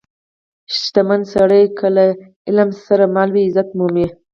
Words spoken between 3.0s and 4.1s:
مل وي، عزت مومي.